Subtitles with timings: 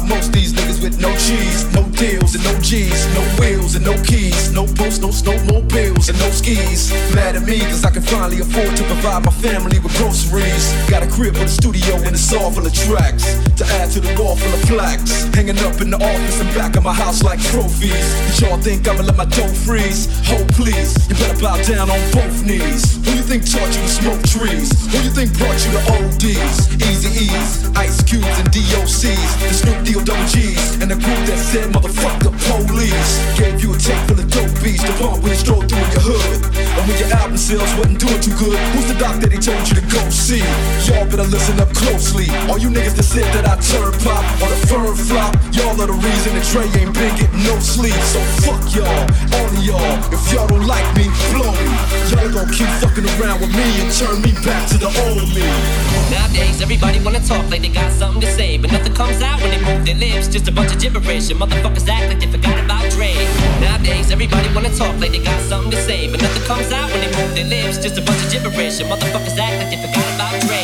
[0.00, 3.94] most these niggas with no cheese, no deals and no G's, no wheels and no
[4.02, 6.90] keys, no boats, no snow, no bills and no skis.
[7.14, 10.72] Mad at me, cause I can finally afford to provide my family with groceries.
[10.90, 13.38] Got a crib with a studio and it's all full of tracks.
[13.60, 15.24] To add to the wall full of flax.
[15.34, 18.08] Hanging up in the office and back of my house like trophies.
[18.34, 20.08] Did y'all think I'ma let my dough freeze?
[20.26, 22.98] Hold please, you better bow down on both knees.
[23.06, 24.72] Who you think taught you to smoke trees?
[24.90, 26.72] Who you think brought you to ODs?
[26.82, 27.70] Easy ease.
[27.76, 32.20] Ice Cubes and DOCs, the Snoop Deal Double G's, and the group that said, motherfuck
[32.20, 33.12] the police.
[33.38, 36.04] Gave you a tape full of dope beats, the one where you stroll through your
[36.12, 36.54] hood.
[36.76, 39.62] And when your album sales wasn't doing too good, who's the doc that they told
[39.68, 40.44] you to go see?
[40.84, 42.28] Y'all better listen up closely.
[42.50, 45.88] All you niggas that said that I turn pop or the firm flop, y'all are
[45.88, 48.88] the reason that Trey ain't big no sleep, so fuck y'all,
[49.36, 49.96] all of y'all.
[50.12, 51.68] If y'all don't like me, blow me.
[52.10, 55.44] Y'all gon' keep fucking around with me and turn me back to the old me.
[56.10, 59.50] Nowadays, everybody wanna talk like they got something to say, but nothing comes out when
[59.52, 60.28] they move their lips.
[60.28, 63.12] Just a bunch of gibberish, and motherfuckers act like they forgot about Dre.
[63.60, 67.00] Nowadays, everybody wanna talk like they got something to say, but nothing comes out when
[67.00, 67.76] they move their lips.
[67.78, 70.63] Just a bunch of gibberish, and motherfuckers act like they forgot about Dre.